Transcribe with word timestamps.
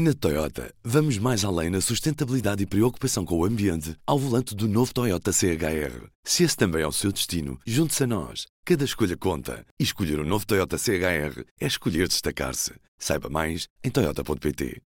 Na 0.00 0.14
Toyota, 0.14 0.72
vamos 0.84 1.18
mais 1.18 1.44
além 1.44 1.70
na 1.70 1.80
sustentabilidade 1.80 2.62
e 2.62 2.66
preocupação 2.66 3.24
com 3.24 3.36
o 3.36 3.44
ambiente 3.44 3.96
ao 4.06 4.16
volante 4.16 4.54
do 4.54 4.68
novo 4.68 4.94
Toyota 4.94 5.32
CHR. 5.32 6.06
Se 6.22 6.44
esse 6.44 6.56
também 6.56 6.82
é 6.82 6.86
o 6.86 6.92
seu 6.92 7.10
destino, 7.10 7.58
junte-se 7.66 8.04
a 8.04 8.06
nós. 8.06 8.46
Cada 8.64 8.84
escolha 8.84 9.16
conta. 9.16 9.66
E 9.76 9.82
escolher 9.82 10.20
o 10.20 10.22
um 10.22 10.24
novo 10.24 10.46
Toyota 10.46 10.78
CHR 10.78 11.42
é 11.60 11.66
escolher 11.66 12.06
destacar-se. 12.06 12.74
Saiba 12.96 13.28
mais 13.28 13.66
em 13.82 13.90
Toyota.pt. 13.90 14.80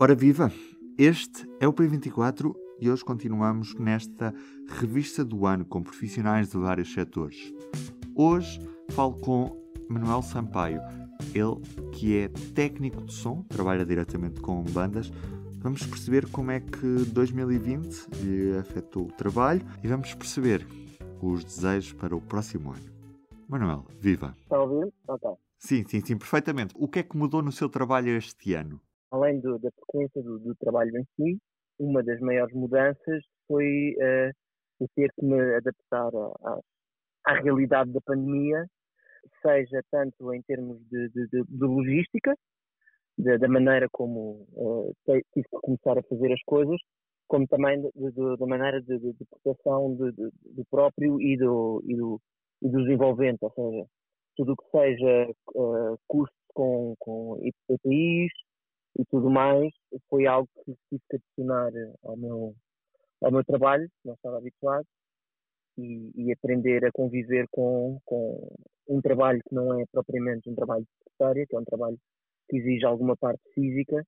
Ora 0.00 0.14
viva! 0.14 0.50
Este 0.96 1.46
é 1.60 1.68
o 1.68 1.72
P24 1.74 2.54
e 2.80 2.88
hoje 2.88 3.04
continuamos 3.04 3.74
nesta 3.74 4.34
revista 4.80 5.22
do 5.22 5.44
ano 5.44 5.66
com 5.66 5.82
profissionais 5.82 6.48
de 6.48 6.56
vários 6.56 6.90
setores. 6.90 7.52
Hoje 8.14 8.66
falo 8.92 9.12
com 9.20 9.54
Manuel 9.90 10.22
Sampaio 10.22 10.80
ele 11.36 11.60
que 11.92 12.18
é 12.18 12.28
técnico 12.54 13.04
de 13.04 13.12
som, 13.12 13.42
trabalha 13.42 13.84
diretamente 13.84 14.40
com 14.40 14.62
bandas. 14.64 15.10
Vamos 15.58 15.84
perceber 15.84 16.30
como 16.30 16.50
é 16.50 16.60
que 16.60 17.04
2020 17.12 18.08
lhe 18.22 18.56
afetou 18.56 19.04
o 19.04 19.12
trabalho 19.12 19.60
e 19.82 19.88
vamos 19.88 20.14
perceber 20.14 20.66
os 21.20 21.44
desejos 21.44 21.92
para 21.92 22.14
o 22.14 22.20
próximo 22.20 22.70
ano. 22.70 22.96
Manuel, 23.48 23.84
viva! 24.00 24.34
Está 24.42 24.56
a 24.56 24.62
ouvir? 24.62 24.92
Ok. 25.08 25.30
Sim, 25.58 25.84
sim, 25.86 26.00
sim, 26.00 26.18
perfeitamente. 26.18 26.74
O 26.76 26.88
que 26.88 27.00
é 27.00 27.02
que 27.02 27.16
mudou 27.16 27.42
no 27.42 27.52
seu 27.52 27.68
trabalho 27.68 28.16
este 28.16 28.54
ano? 28.54 28.80
Além 29.10 29.40
do, 29.40 29.58
da 29.58 29.70
frequência 29.70 30.22
do, 30.22 30.38
do, 30.38 30.54
trabalho 30.56 30.96
em 30.96 31.04
si, 31.16 31.38
uma 31.78 32.02
das 32.02 32.20
maiores 32.20 32.54
mudanças 32.54 33.24
foi 33.48 33.94
uh, 33.96 34.86
ter 34.94 35.10
que 35.14 35.24
me 35.24 35.40
adaptar 35.54 36.10
à, 36.44 36.60
à 37.24 37.34
realidade 37.40 37.92
da 37.92 38.00
pandemia 38.00 38.66
seja 39.42 39.82
tanto 39.90 40.32
em 40.32 40.42
termos 40.42 40.78
de, 40.88 41.08
de, 41.10 41.26
de, 41.28 41.44
de 41.44 41.64
logística, 41.64 42.34
da 43.18 43.48
maneira 43.48 43.88
como 43.90 44.46
uh, 44.52 44.94
tive 45.06 45.22
que 45.32 45.42
começar 45.62 45.98
a 45.98 46.02
fazer 46.02 46.32
as 46.32 46.42
coisas, 46.44 46.78
como 47.28 47.46
também 47.46 47.80
da 47.80 48.46
maneira 48.46 48.80
de, 48.82 48.98
proteção 49.42 49.94
do 49.94 50.64
próprio 50.70 51.20
e 51.20 51.36
do, 51.36 51.82
e 51.86 51.96
do, 51.96 52.20
e 52.62 52.68
dos 52.68 52.88
envolventes, 52.88 53.42
ou 53.42 53.50
seja, 53.52 53.86
tudo 54.36 54.52
o 54.52 54.56
que 54.56 54.70
seja 54.70 55.30
uh, 55.54 55.98
custo 56.06 56.36
com, 56.54 56.94
com 56.98 57.40
EPIs 57.68 58.32
e 58.98 59.04
tudo 59.10 59.30
mais, 59.30 59.72
foi 60.08 60.26
algo 60.26 60.48
que 60.64 60.74
tive 60.88 61.02
que 61.08 61.16
adicionar 61.16 61.70
ao 62.04 62.16
meu, 62.16 62.54
ao 63.22 63.32
meu 63.32 63.44
trabalho, 63.44 63.88
não 64.04 64.14
estava 64.14 64.38
habituado, 64.38 64.86
e, 65.78 66.10
e, 66.14 66.32
aprender 66.32 66.84
a 66.84 66.92
conviver 66.92 67.46
com, 67.50 67.98
com 68.04 68.48
um 68.88 69.00
trabalho 69.00 69.40
que 69.46 69.54
não 69.54 69.78
é 69.78 69.84
propriamente 69.92 70.48
um 70.48 70.54
trabalho 70.54 70.82
de 70.82 70.90
secretária, 70.98 71.46
que 71.46 71.56
é 71.56 71.58
um 71.58 71.64
trabalho 71.64 71.98
que 72.48 72.56
exige 72.56 72.84
alguma 72.84 73.16
parte 73.16 73.42
física 73.54 74.04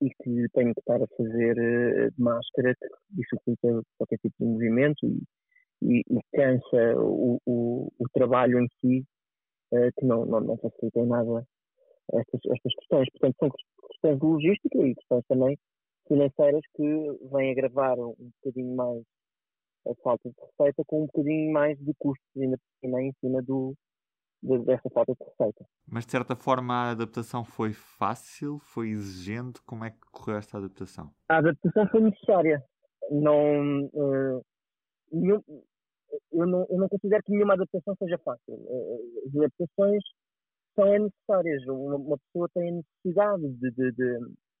e 0.00 0.10
que 0.10 0.48
tenho 0.52 0.74
que 0.74 0.80
estar 0.80 1.02
a 1.02 1.06
fazer 1.16 1.56
uh, 1.58 2.10
de 2.10 2.22
máscara, 2.22 2.74
que 2.74 2.88
dificulta 3.10 3.82
qualquer 3.98 4.18
tipo 4.18 4.34
de 4.40 4.44
movimento 4.44 5.06
e, 5.06 5.22
e, 5.82 6.00
e 6.00 6.20
cansa 6.34 6.98
o, 6.98 7.40
o, 7.46 7.92
o, 7.98 8.08
trabalho 8.12 8.58
em 8.58 8.68
si, 8.80 9.04
uh, 9.72 9.90
que 9.98 10.04
não, 10.04 10.24
não, 10.26 10.40
não 10.40 10.56
facilita 10.56 11.00
em 11.00 11.06
nada 11.06 11.46
estas, 12.14 12.40
estas 12.46 12.74
questões. 12.74 13.08
Portanto, 13.10 13.36
são 13.38 13.50
questões 13.90 14.18
de 14.18 14.24
logística 14.24 14.78
e 14.78 14.94
questões 14.94 15.24
também 15.28 15.58
financeiras 16.08 16.62
que 16.74 16.82
vêm 17.32 17.52
agravar 17.52 17.98
um 17.98 18.32
bocadinho 18.42 18.74
mais 18.74 19.02
a 19.86 19.94
falta 20.02 20.28
de 20.28 20.34
receita 20.40 20.82
com 20.86 21.02
um 21.02 21.06
bocadinho 21.06 21.52
mais 21.52 21.78
de 21.78 21.92
custos 21.98 22.26
ainda 22.36 22.58
em 23.00 23.12
cima 23.20 23.42
do, 23.42 23.74
de, 24.42 24.58
dessa 24.60 24.88
falta 24.90 25.12
de 25.14 25.24
receita. 25.24 25.64
Mas 25.86 26.04
de 26.04 26.12
certa 26.12 26.34
forma 26.36 26.74
a 26.74 26.90
adaptação 26.90 27.44
foi 27.44 27.72
fácil, 27.72 28.58
foi 28.58 28.90
exigente? 28.90 29.62
Como 29.62 29.84
é 29.84 29.90
que 29.90 29.98
correu 30.10 30.38
esta 30.38 30.58
adaptação? 30.58 31.10
A 31.28 31.38
adaptação 31.38 31.88
foi 31.88 32.00
necessária. 32.00 32.64
Não, 33.10 33.84
uh, 33.86 34.44
nenhum, 35.12 35.42
eu, 36.32 36.46
não, 36.46 36.66
eu 36.68 36.78
não 36.78 36.88
considero 36.88 37.22
que 37.24 37.32
nenhuma 37.32 37.54
adaptação 37.54 37.94
seja 37.96 38.18
fácil. 38.18 38.54
Uh, 38.54 39.26
as 39.26 39.36
adaptações 39.36 40.02
são 40.74 40.98
necessárias. 40.98 41.66
Uma, 41.66 41.96
uma 41.96 42.18
pessoa 42.18 42.48
tem 42.54 42.68
a 42.68 42.72
necessidade 42.72 43.48
de, 43.48 43.70
de, 43.70 43.92
de, 43.92 44.18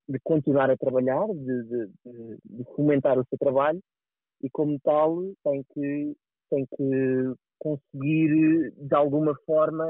de 0.08 0.18
continuar 0.24 0.70
a 0.70 0.76
trabalhar, 0.76 1.26
de, 1.28 1.88
de 2.44 2.64
fomentar 2.74 3.18
o 3.18 3.24
seu 3.28 3.38
trabalho 3.38 3.80
e 4.42 4.50
como 4.50 4.78
tal 4.80 5.22
tem 5.44 5.64
que, 5.72 6.16
tem 6.50 6.66
que 6.66 7.34
conseguir 7.58 8.72
de 8.72 8.94
alguma 8.94 9.34
forma 9.46 9.86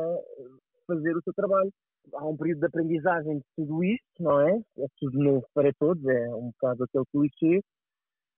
fazer 0.86 1.16
o 1.16 1.22
seu 1.22 1.32
trabalho. 1.32 1.72
Há 2.14 2.26
um 2.26 2.36
período 2.36 2.60
de 2.60 2.66
aprendizagem 2.66 3.38
de 3.38 3.44
tudo 3.56 3.84
isto, 3.84 4.22
não 4.22 4.40
é? 4.40 4.60
É 4.78 4.86
tudo 4.98 5.18
novo 5.18 5.46
para 5.54 5.72
todos, 5.78 6.04
é 6.04 6.34
um 6.34 6.50
bocado 6.50 6.84
aquele 6.84 7.04
clichê, 7.12 7.64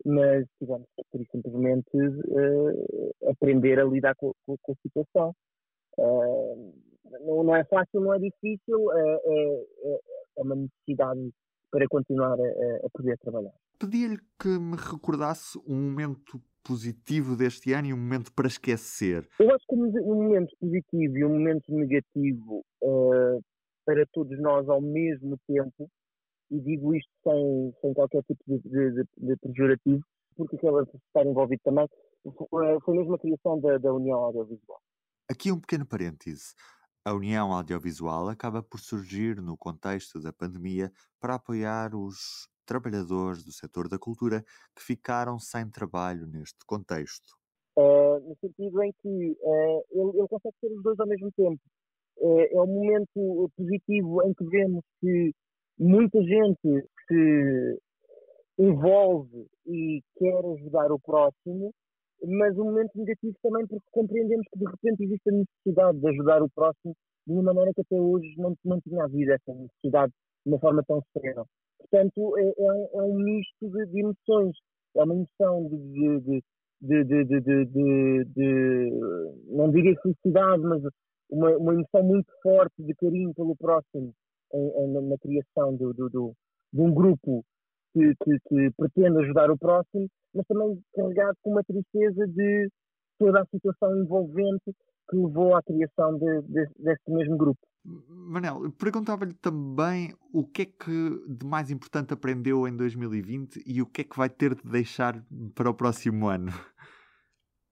mas 0.04 0.46
tivemos 0.58 0.86
que 1.10 1.24
simplesmente 1.32 1.96
uh, 1.96 3.30
aprender 3.30 3.80
a 3.80 3.84
lidar 3.84 4.14
com, 4.16 4.32
com, 4.46 4.56
com 4.62 4.72
a 4.72 4.76
situação. 4.82 5.34
Uh, 5.98 6.74
não, 7.22 7.42
não, 7.42 7.56
é 7.56 7.64
fácil, 7.64 8.00
não 8.00 8.14
é 8.14 8.18
difícil, 8.18 8.92
é, 8.92 9.20
é, 9.24 10.00
é 10.38 10.42
uma 10.42 10.56
necessidade 10.56 11.30
para 11.70 11.86
continuar 11.88 12.38
a, 12.38 12.86
a 12.86 12.90
poder 12.92 13.18
trabalhar. 13.18 13.54
Pedia-lhe 13.78 14.18
que 14.40 14.48
me 14.58 14.76
recordasse 14.76 15.58
um 15.66 15.90
momento 15.90 16.40
positivo 16.64 17.36
deste 17.36 17.72
ano 17.72 17.88
e 17.88 17.92
um 17.92 17.98
momento 17.98 18.32
para 18.32 18.46
esquecer. 18.46 19.28
Eu 19.38 19.54
acho 19.54 19.66
que 19.68 19.74
um 19.74 20.22
momento 20.22 20.56
positivo 20.58 21.18
e 21.18 21.24
um 21.24 21.30
momento 21.30 21.70
negativo 21.70 22.64
uh, 22.82 23.44
para 23.84 24.06
todos 24.12 24.38
nós 24.40 24.68
ao 24.68 24.80
mesmo 24.80 25.38
tempo, 25.46 25.90
e 26.50 26.60
digo 26.60 26.94
isto 26.94 27.10
sem, 27.22 27.74
sem 27.80 27.94
qualquer 27.94 28.22
tipo 28.24 28.42
de, 28.46 28.58
de, 28.60 29.04
de 29.18 29.36
pejorativo, 29.36 30.02
porque 30.36 30.56
acaba 30.56 30.86
por 30.86 31.00
estar 31.06 31.26
envolvido 31.26 31.60
também, 31.64 31.88
foi 32.84 32.96
mesmo 32.96 33.14
a 33.14 33.18
criação 33.18 33.60
da, 33.60 33.76
da 33.78 33.92
União 33.92 34.18
Audiovisual. 34.18 34.80
Aqui 35.30 35.52
um 35.52 35.60
pequeno 35.60 35.86
parêntese. 35.86 36.54
A 37.04 37.12
União 37.12 37.52
Audiovisual 37.52 38.28
acaba 38.28 38.62
por 38.62 38.80
surgir 38.80 39.36
no 39.42 39.58
contexto 39.58 40.18
da 40.20 40.32
pandemia 40.32 40.90
para 41.20 41.34
apoiar 41.34 41.94
os 41.94 42.48
trabalhadores 42.64 43.44
do 43.44 43.52
setor 43.52 43.88
da 43.88 43.98
cultura 43.98 44.42
que 44.74 44.82
ficaram 44.82 45.38
sem 45.38 45.68
trabalho 45.70 46.26
neste 46.26 46.64
contexto. 46.66 47.32
Uh, 47.76 48.20
no 48.20 48.36
sentido 48.40 48.82
em 48.82 48.92
que 49.02 49.36
uh, 49.42 49.84
ele, 49.90 50.18
ele, 50.18 50.28
consegue 50.28 50.54
ser 50.60 50.72
os 50.72 50.82
dois 50.82 50.98
ao 51.00 51.06
mesmo 51.06 51.30
tempo. 51.32 51.60
Uh, 52.18 52.46
é 52.50 52.60
um 52.62 52.66
momento 52.66 53.50
positivo 53.56 54.22
em 54.22 54.32
que 54.32 54.44
vemos 54.44 54.84
que 55.00 55.32
muita 55.78 56.22
gente 56.22 56.88
se 57.08 57.80
envolve 58.58 59.46
e 59.66 60.00
quer 60.16 60.38
ajudar 60.38 60.92
o 60.92 61.00
próximo, 61.00 61.72
mas 62.22 62.56
um 62.56 62.64
momento 62.64 62.92
negativo 62.94 63.34
também 63.42 63.66
porque 63.66 63.84
compreendemos 63.90 64.46
que 64.52 64.58
de 64.58 64.64
repente 64.66 65.04
existe 65.04 65.28
a 65.28 65.32
necessidade 65.32 65.98
de 65.98 66.08
ajudar 66.08 66.42
o 66.42 66.50
próximo 66.50 66.94
de 67.26 67.32
uma 67.32 67.42
maneira 67.42 67.72
que 67.74 67.80
até 67.80 67.96
hoje 67.96 68.34
não, 68.36 68.54
não 68.64 68.80
tinha 68.80 69.02
havido 69.02 69.32
essa 69.32 69.52
necessidade 69.52 70.12
de 70.44 70.52
uma 70.52 70.60
forma 70.60 70.82
tão 70.86 71.02
serena. 71.12 71.44
Portanto, 71.90 72.38
é, 72.38 72.42
é, 72.42 72.72
um, 72.72 72.88
é 72.94 73.02
um, 73.02 73.14
misto 73.14 73.68
de, 73.68 73.86
de, 73.86 74.00
emoções. 74.00 74.56
É 74.96 75.02
uma 75.02 75.14
emoção 75.14 75.68
de, 75.68 76.20
de, 76.20 76.42
de 76.80 77.04
não 79.48 79.70
diria 79.70 79.94
felicidade, 80.00 80.62
mas 80.62 80.82
uma, 81.30 81.50
uma, 81.56 81.74
emoção 81.74 82.02
muito 82.02 82.30
forte 82.42 82.82
de 82.82 82.94
carinho 82.94 83.32
pelo 83.34 83.56
próximo 83.56 84.14
em, 84.52 84.68
em, 84.68 85.08
na 85.08 85.18
criação 85.18 85.76
do, 85.76 85.92
do, 85.94 86.08
do, 86.08 86.34
de 86.72 86.80
um 86.80 86.92
grupo 86.92 87.44
que, 87.92 88.14
que, 88.22 88.38
que, 88.48 88.70
pretende 88.76 89.18
ajudar 89.24 89.50
o 89.50 89.58
próximo, 89.58 90.08
mas 90.34 90.46
também 90.46 90.80
carregado 90.94 91.36
com 91.42 91.52
uma 91.52 91.64
tristeza 91.64 92.26
de 92.26 92.68
toda 93.18 93.40
a 93.40 93.46
situação 93.46 93.96
envolvente 93.96 94.72
que 95.08 95.16
levou 95.16 95.56
à 95.56 95.62
criação 95.62 96.18
de, 96.18 96.42
de, 96.42 96.66
deste 96.78 97.10
mesmo 97.10 97.36
grupo. 97.36 97.60
Manel, 98.24 98.72
perguntava-lhe 98.72 99.34
também 99.34 100.14
o 100.32 100.44
que 100.44 100.62
é 100.62 100.64
que 100.66 101.24
de 101.28 101.46
mais 101.46 101.70
importante 101.70 102.14
aprendeu 102.14 102.66
em 102.66 102.76
2020 102.76 103.62
e 103.66 103.82
o 103.82 103.86
que 103.86 104.00
é 104.00 104.04
que 104.04 104.16
vai 104.16 104.28
ter 104.28 104.54
de 104.54 104.62
deixar 104.68 105.22
para 105.54 105.70
o 105.70 105.74
próximo 105.74 106.28
ano. 106.28 106.50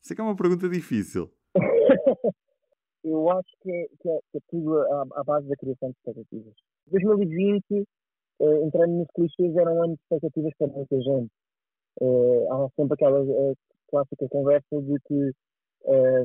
Sei 0.02 0.14
que 0.14 0.20
é 0.20 0.25
uma 0.25 0.37
pergunta 0.37 0.69
difícil. 0.69 1.31
Eu 3.04 3.28
acho 3.31 3.49
que 3.60 3.70
é, 3.70 3.88
que 4.00 4.08
é, 4.08 4.19
que 4.31 4.38
é 4.38 4.40
tudo 4.49 4.78
à, 4.78 5.25
base 5.25 5.49
da 5.49 5.56
criação 5.56 5.90
de 5.90 5.96
expectativas. 5.96 6.55
2020, 6.87 7.64
eh, 7.72 8.64
entrando 8.64 8.93
nos 8.93 9.08
clichês, 9.12 9.56
era 9.56 9.72
um 9.72 9.82
ano 9.82 9.96
de 9.96 10.02
expectativas 10.02 10.52
para 10.56 10.69
muita 10.69 11.00
gente. 11.00 11.32
Eh, 12.00 12.46
há 12.48 12.69
sempre 12.76 12.94
aquela 12.94 13.20
eh, 13.20 13.55
clássica 13.88 14.28
conversa 14.28 14.82
de 14.82 15.00
que 15.00 15.32
eh, 15.87 16.25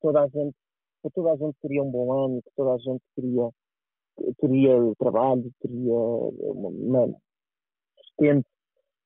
toda 0.00 0.22
a 0.22 0.28
gente 0.28 0.56
que 1.02 1.10
toda 1.10 1.32
a 1.32 1.36
gente 1.36 1.56
teria 1.60 1.82
um 1.82 1.90
bom 1.90 2.12
ano, 2.12 2.42
que 2.42 2.50
toda 2.56 2.74
a 2.74 2.78
gente 2.78 3.02
teria, 3.16 3.48
teria 4.38 4.94
trabalho, 4.98 5.50
teria 5.60 5.94
uma, 5.94 7.14
sustento 7.98 8.46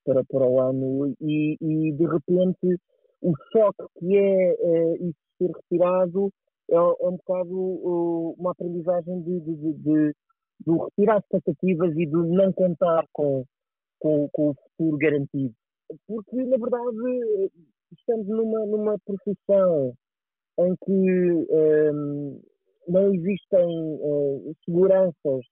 para, 0.05 0.25
para 0.25 0.47
o 0.47 0.61
ano 0.61 1.15
e, 1.21 1.57
e 1.61 1.93
de 1.93 2.07
repente 2.07 2.81
o 3.23 3.33
choque 3.53 3.85
que 3.99 4.17
é, 4.17 4.53
é 4.53 4.97
isso 4.97 5.27
ser 5.39 5.51
retirado 5.51 6.33
é, 6.71 6.75
é 6.75 7.09
um 7.09 7.17
bocado 7.17 7.55
uh, 7.55 8.35
uma 8.39 8.53
aprendizagem 8.53 9.23
de, 9.23 9.41
de, 9.41 9.73
de, 9.75 10.15
do 10.65 10.85
retirar 10.85 11.19
expectativas 11.19 11.97
e 11.97 12.07
do 12.07 12.25
não 12.25 12.53
contar 12.53 13.07
com, 13.13 13.45
com, 13.99 14.29
com 14.33 14.51
o 14.51 14.55
futuro 14.55 14.99
garantido. 14.99 15.55
Porque, 16.07 16.37
na 16.37 16.57
verdade, 16.57 17.51
estamos 17.93 18.27
numa, 18.27 18.67
numa 18.67 18.99
profissão 18.99 19.95
em 20.59 20.75
que 20.85 21.47
um, 21.51 22.41
não 22.89 23.15
existem 23.15 23.99
uh, 24.01 24.55
seguranças 24.65 25.45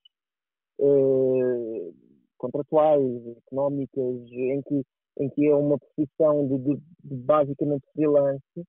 uh, 0.79 1.93
contratuais, 2.37 3.37
económicas, 3.45 4.15
em 4.31 4.61
que, 4.61 4.81
em 5.19 5.29
que 5.29 5.47
é 5.47 5.55
uma 5.55 5.77
profissão 5.77 6.47
de, 6.47 6.57
de, 6.57 6.81
de 7.03 7.15
basicamente 7.15 7.85
freelance, 7.93 8.63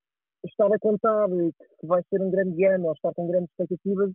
estar 0.44 0.72
a 0.72 0.78
contar 0.78 1.28
que 1.28 1.86
vai 1.86 2.02
ser 2.10 2.20
um 2.22 2.30
grande 2.30 2.64
ano 2.66 2.86
ou 2.86 2.92
estar 2.92 3.12
com 3.14 3.26
grandes 3.26 3.50
expectativas 3.50 4.12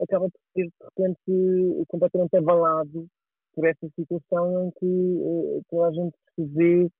acaba 0.00 0.28
por 0.28 0.40
ser 0.54 0.66
de 0.66 0.72
repente 0.82 1.86
completamente 1.88 2.36
abalado 2.36 3.06
por 3.54 3.66
essa 3.66 3.88
situação 3.94 4.66
em 4.66 4.70
que 4.72 4.86
uh, 4.86 5.62
toda 5.70 5.88
a 5.88 5.92
gente 5.92 6.16
se 6.34 6.44
vê 6.46 6.90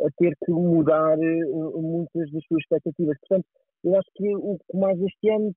a 0.00 0.10
ter 0.18 0.36
que 0.44 0.50
mudar 0.50 1.16
muitas 1.16 2.30
das 2.32 2.44
suas 2.46 2.62
expectativas. 2.62 3.16
Portanto, 3.20 3.46
eu 3.84 3.96
acho 3.96 4.08
que 4.14 4.34
o 4.34 4.58
que 4.58 4.76
mais 4.76 4.98
este 5.00 5.30
ano, 5.30 5.54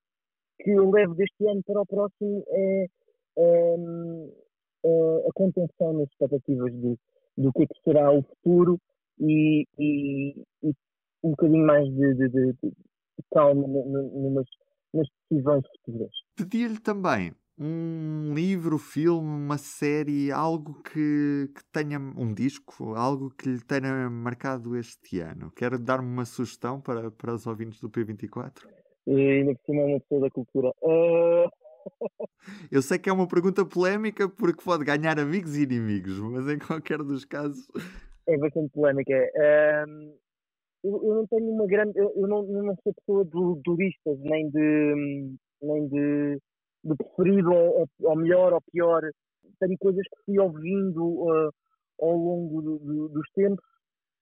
que 0.59 0.71
eu 0.71 0.89
levo 0.91 1.15
deste 1.15 1.47
ano 1.47 1.63
para 1.65 1.81
o 1.81 1.85
próximo, 1.85 2.43
é, 2.49 2.85
é, 3.37 3.75
é 4.85 5.27
a 5.27 5.33
contenção 5.33 5.93
nas 5.93 6.09
expectativas 6.09 6.73
de, 6.73 6.97
do 7.37 7.53
que, 7.53 7.63
é 7.63 7.67
que 7.67 7.81
será 7.83 8.11
o 8.11 8.21
futuro 8.21 8.79
e, 9.19 9.65
e, 9.79 10.45
e 10.63 10.73
um 11.23 11.31
bocadinho 11.31 11.65
mais 11.65 11.87
de, 11.89 12.13
de, 12.15 12.29
de, 12.29 12.53
de 12.53 12.73
calma 13.33 13.67
numas, 13.67 14.45
nas 14.93 15.07
decisões 15.29 15.63
futuras. 15.77 16.11
Pedia-lhe 16.35 16.79
também 16.79 17.33
um 17.59 18.33
livro, 18.35 18.77
filme, 18.77 19.27
uma 19.27 19.57
série, 19.57 20.31
algo 20.31 20.81
que, 20.83 21.49
que, 21.55 21.63
tenha 21.71 21.99
um 21.99 22.31
disco, 22.33 22.93
algo 22.93 23.31
que 23.31 23.49
lhe 23.49 23.61
tenha 23.61 24.09
marcado 24.09 24.75
este 24.75 25.19
ano. 25.19 25.51
Quero 25.55 25.79
dar-me 25.79 26.07
uma 26.07 26.25
sugestão 26.25 26.79
para, 26.79 27.09
para 27.09 27.33
os 27.33 27.47
ouvintes 27.47 27.79
do 27.79 27.89
P24? 27.89 28.67
E 29.07 29.11
ainda 29.11 29.55
por 29.55 29.65
cima 29.65 29.81
é 29.81 29.85
uma 29.85 29.99
pessoa 29.99 30.21
da 30.21 30.29
cultura. 30.29 30.71
Uh... 30.81 31.49
Eu 32.71 32.81
sei 32.81 32.99
que 32.99 33.09
é 33.09 33.13
uma 33.13 33.27
pergunta 33.27 33.65
polémica 33.65 34.29
porque 34.29 34.63
pode 34.63 34.83
ganhar 34.83 35.17
amigos 35.19 35.55
e 35.55 35.63
inimigos, 35.63 36.19
mas 36.19 36.47
em 36.47 36.59
qualquer 36.59 36.99
dos 36.99 37.25
casos. 37.25 37.65
É 38.27 38.37
bastante 38.37 38.69
polémica. 38.73 39.13
Uh, 39.13 40.17
eu, 40.83 41.03
eu, 41.03 41.15
não 41.15 41.27
tenho 41.27 41.49
uma 41.49 41.65
grande. 41.65 41.97
Eu, 41.97 42.13
eu 42.15 42.27
não, 42.27 42.43
não 42.43 42.75
sou 42.83 42.93
pessoa 42.93 43.25
de 43.25 43.61
turistas, 43.63 44.19
nem 44.19 44.49
de. 44.49 45.35
nem 45.61 45.87
de 45.87 46.39
de 46.87 46.95
preferido 46.95 47.51
ou, 47.51 47.87
ou, 48.01 48.15
melhor 48.15 48.53
ou 48.53 48.61
pior. 48.71 49.01
Tenho 49.59 49.77
coisas 49.77 50.03
que 50.03 50.25
fui 50.25 50.39
ouvindo 50.39 51.03
uh, 51.03 51.51
ao 52.01 52.15
longo 52.15 52.61
do, 52.61 52.79
do, 52.79 53.09
dos 53.09 53.29
tempos, 53.33 53.63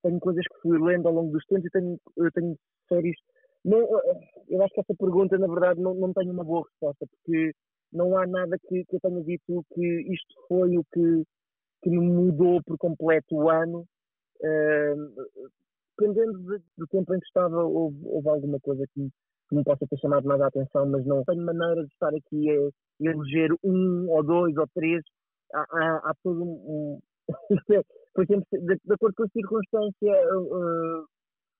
tenho 0.03 0.19
coisas 0.19 0.43
que 0.47 0.61
fui 0.61 0.79
lendo 0.79 1.07
ao 1.07 1.13
longo 1.13 1.31
dos 1.31 1.45
tempos 1.45 1.65
e 1.65 1.69
tenho, 1.69 1.99
tenho 2.33 2.57
séries. 2.87 3.17
Não, 3.63 3.83
uh, 3.83 4.19
eu 4.47 4.63
acho 4.63 4.73
que 4.73 4.81
essa 4.81 4.95
pergunta, 4.97 5.37
na 5.37 5.47
verdade, 5.47 5.81
não, 5.81 5.93
não 5.93 6.13
tenho 6.13 6.31
uma 6.31 6.43
boa 6.43 6.63
resposta, 6.63 7.05
porque 7.07 7.53
não 7.91 8.17
há 8.17 8.25
nada 8.25 8.57
que, 8.67 8.85
que 8.85 8.95
eu 8.95 8.99
tenha 8.99 9.23
dito 9.23 9.65
que 9.73 10.13
isto 10.13 10.35
foi 10.47 10.77
o 10.77 10.83
que, 10.93 11.23
que 11.83 11.89
me 11.89 11.99
mudou 11.99 12.61
por 12.63 12.77
completo 12.77 13.35
o 13.35 13.49
ano. 13.49 13.85
Uh, 14.41 15.29
dependendo 15.97 16.37
de, 16.39 16.63
do 16.77 16.87
tempo 16.87 17.15
em 17.15 17.19
que 17.19 17.25
estava, 17.25 17.63
houve, 17.63 17.97
houve 18.03 18.29
alguma 18.29 18.59
coisa 18.59 18.83
que, 18.93 19.09
que 19.47 19.55
me 19.55 19.63
possa 19.63 19.85
ter 19.87 19.97
chamado 19.99 20.27
mais 20.27 20.41
a 20.41 20.47
atenção, 20.47 20.85
mas 20.87 21.05
não 21.05 21.23
tenho 21.23 21.43
maneira 21.43 21.85
de 21.85 21.93
estar 21.93 22.09
aqui 22.09 22.49
a, 22.51 22.69
eleger 22.99 23.51
um 23.63 24.09
ou 24.09 24.23
dois 24.23 24.55
ou 24.57 24.67
três. 24.73 25.03
Há, 25.53 25.59
há, 25.59 25.97
há 26.09 26.13
todo 26.23 26.43
um. 26.43 26.99
por 28.13 28.23
exemplo, 28.23 28.45
de, 28.51 28.75
de, 28.83 28.93
acordo 28.93 29.15
com 29.15 29.23
a 29.23 29.29
circunstância, 29.29 30.35
uh, 30.35 31.05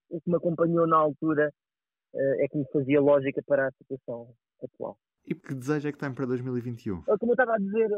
o 0.10 0.22
que 0.22 0.30
me 0.30 0.38
acompanhou 0.38 0.88
na 0.88 0.98
altura 0.98 1.52
uh, 2.14 2.44
é 2.44 2.48
que 2.48 2.58
me 2.58 2.66
fazia 2.72 3.02
lógica 3.02 3.42
para 3.46 3.68
a 3.68 3.72
situação 3.72 4.34
atual. 4.64 4.98
E 5.28 5.34
que 5.34 5.56
desejo 5.56 5.88
é 5.88 5.92
que 5.92 5.98
tem 5.98 6.14
para 6.14 6.28
2021? 6.28 7.02
Como 7.02 7.32
eu 7.32 7.34
estava 7.34 7.56
a 7.56 7.58
dizer, 7.58 7.90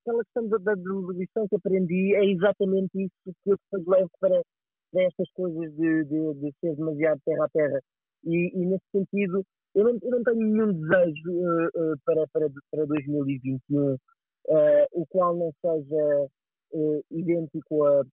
aquela 0.00 0.22
questão 0.22 0.48
da, 0.48 0.58
da, 0.58 0.74
lição 1.12 1.48
que 1.48 1.56
aprendi 1.56 2.14
é 2.14 2.24
exatamente 2.24 3.02
isso 3.02 3.34
que 3.42 3.50
eu 3.50 3.56
depois 3.56 3.98
levo 3.98 4.10
para, 4.20 4.40
para 4.92 5.02
estas 5.02 5.28
coisas 5.32 5.74
de, 5.74 6.04
de, 6.04 6.34
de 6.34 6.54
ser 6.60 6.76
demasiado 6.76 7.20
terra 7.24 7.44
a 7.44 7.48
terra. 7.48 7.80
E, 8.24 8.50
e 8.54 8.66
nesse 8.66 8.84
sentido, 8.92 9.44
eu 9.74 9.84
não, 9.84 9.98
eu 10.02 10.10
não, 10.10 10.22
tenho 10.24 10.40
nenhum 10.40 10.72
desejo 10.72 11.30
uh, 11.30 11.92
uh, 11.92 11.98
para, 12.04 12.26
para, 12.28 12.48
para 12.70 12.86
2021, 12.86 13.94
uh, 13.94 13.98
o 14.92 15.06
qual 15.06 15.36
não 15.36 15.52
seja 15.60 16.28
idêntico 17.10 17.84
a 17.86 18.04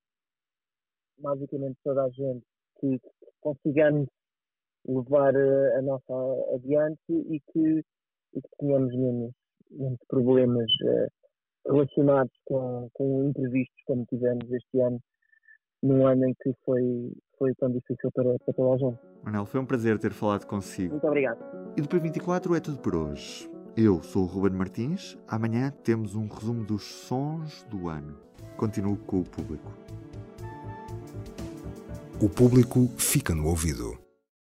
basicamente 1.17 1.77
toda 1.83 2.05
a 2.05 2.09
gente, 2.09 2.45
que, 2.79 2.99
que 2.99 3.09
consigamos 3.41 4.07
levar 4.87 5.35
a 5.35 5.81
nossa 5.81 6.13
adiante 6.53 7.01
e 7.09 7.41
que, 7.51 7.83
e 8.33 8.41
que 8.41 8.49
tenhamos 8.59 8.95
menos, 8.95 9.31
menos 9.71 9.99
problemas 10.07 10.69
relacionados 11.65 12.31
com, 12.45 12.89
com 12.93 13.25
imprevistos 13.25 13.83
como 13.85 14.05
tivemos 14.05 14.49
este 14.49 14.79
ano 14.79 15.01
num 15.85 16.07
ano 16.07 16.25
em 16.27 16.33
que 16.41 16.53
foi, 16.63 17.11
foi 17.37 17.53
tão 17.55 17.69
difícil 17.69 18.09
para, 18.13 18.37
para 18.39 18.53
toda 18.53 18.73
a 18.73 18.77
gente. 18.77 18.99
Manel, 19.23 19.45
foi 19.45 19.59
um 19.59 19.65
prazer 19.65 19.97
ter 19.99 20.11
falado 20.11 20.45
consigo. 20.45 20.91
Muito 20.91 21.07
obrigado. 21.07 21.39
E 21.75 21.81
do 21.81 21.87
P24 21.87 22.55
é 22.55 22.59
tudo 22.59 22.77
por 22.77 22.95
hoje. 22.95 23.49
Eu 23.75 24.01
sou 24.01 24.23
o 24.23 24.25
Ruben 24.25 24.57
Martins. 24.57 25.17
Amanhã 25.27 25.73
temos 25.83 26.15
um 26.15 26.27
resumo 26.27 26.63
dos 26.63 26.83
sons 26.83 27.63
do 27.69 27.89
ano. 27.89 28.17
Continuo 28.55 28.95
com 28.97 29.19
o 29.19 29.23
público. 29.23 29.71
O 32.21 32.29
público 32.29 32.87
fica 32.97 33.35
no 33.35 33.47
ouvido. 33.47 34.04